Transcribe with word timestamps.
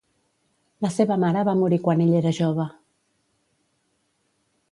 La 0.85 0.89
seva 0.95 1.17
mare 1.23 1.43
va 1.49 1.53
morir 1.59 1.79
quan 1.83 2.01
ell 2.07 2.15
era 2.21 2.33
jove. 2.39 2.67